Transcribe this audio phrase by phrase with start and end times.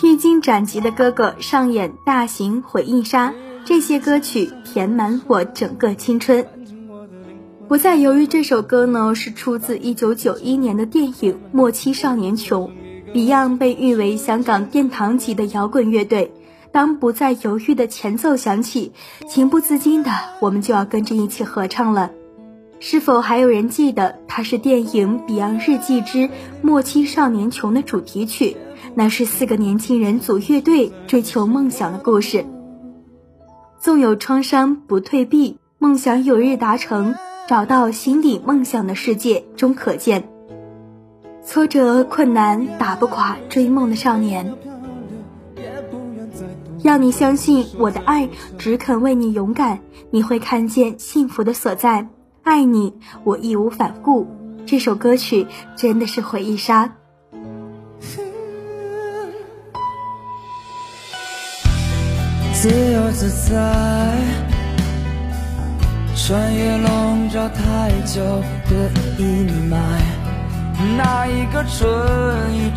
[0.00, 6.46] 披荆斩棘的哥哥上演大型回忆杀，这些歌曲填满我整个青春。
[7.66, 12.70] 不再犹豫，这首歌呢是出自一九九一年的电影《莫欺少年穷》
[13.12, 16.32] ，Beyond 被誉为香港殿堂级的摇滚乐队。
[16.70, 18.92] 当不再犹豫的前奏响起，
[19.28, 22.12] 情不自禁的我们就要跟着一起合唱了。
[22.78, 26.30] 是否还有人记得，它是电影《Beyond 日记之
[26.62, 28.56] 莫欺少年穷》的主题曲？
[28.98, 32.44] 那是四个年轻人组乐队追求梦想的故事。
[33.78, 37.14] 纵有创伤不退避，梦想有日达成，
[37.46, 40.28] 找到心底梦想的世界终可见。
[41.44, 44.52] 挫折困难打不垮追梦的少年。
[46.82, 49.78] 要你相信我的爱，只肯为你勇敢，
[50.10, 52.08] 你会看见幸福的所在。
[52.42, 54.26] 爱你，我义无反顾。
[54.66, 55.46] 这首歌曲
[55.76, 56.96] 真的是回忆杀。
[62.60, 63.54] 自由自在，
[66.16, 68.20] 穿越笼罩太久
[68.68, 69.76] 的阴霾，
[70.96, 71.88] 那一个春
[72.56, 72.72] 雨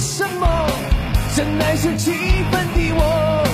[0.00, 0.66] 什么？
[1.36, 2.10] 真爱是气
[2.50, 3.44] 氛的我，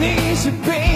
[0.00, 0.87] 你是被。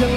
[0.00, 0.08] 无聊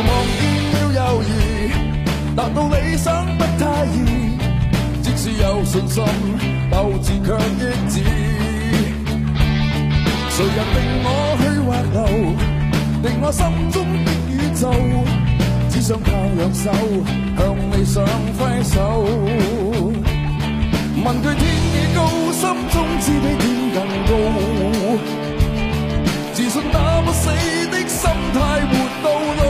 [0.00, 0.44] 望掉
[0.76, 1.32] 了犹豫
[2.36, 3.96] 达到理想不太易。
[5.00, 6.04] 即使有信心
[6.70, 7.94] 斗志却抑止
[10.28, 11.08] 谁人定我
[11.40, 11.96] 去或留
[13.02, 14.62] 定我心中的宇宙
[15.86, 16.64] 想靠右手，
[17.38, 18.04] 向你想
[18.36, 18.74] 挥手。
[21.04, 21.98] 问句天已高，
[22.32, 22.42] 心
[22.72, 24.10] 中知比天更高。
[26.34, 27.30] 自信那不死
[27.70, 28.36] 的心态，
[28.66, 29.06] 活到
[29.38, 29.40] 老。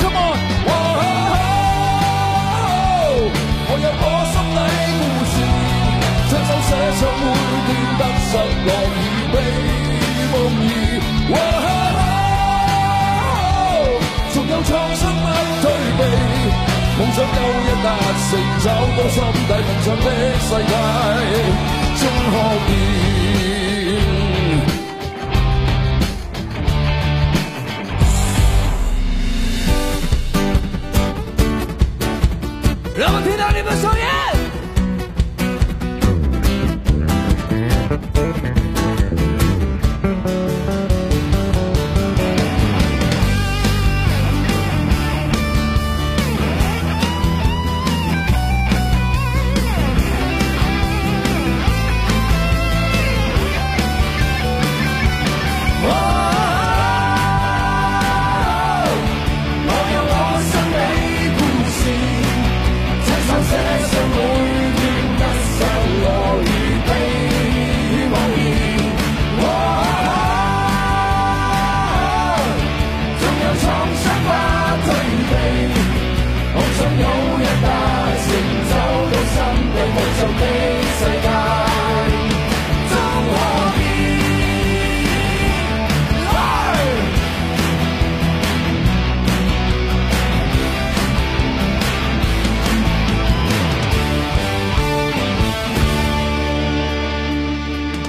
[0.00, 0.34] Come on，
[0.66, 0.68] 哇
[3.70, 4.58] 我有我心底
[4.98, 5.34] 故事，
[6.26, 7.30] 亲手写出每
[7.68, 7.70] 段
[8.00, 8.34] 得失
[8.66, 8.98] 来与
[9.32, 9.36] 悲。
[17.24, 17.88] 想有一达
[18.28, 18.30] 成，
[18.62, 18.66] 找
[18.96, 19.16] 到心
[19.48, 20.06] 底梦想的
[20.40, 20.72] 世界，
[21.98, 22.32] 终可
[22.66, 22.70] 见。
[32.96, 33.28] 让我听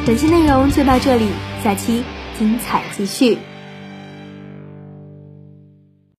[0.05, 1.25] 本期内容就到这里，
[1.63, 2.03] 下期
[2.37, 3.39] 精彩继续。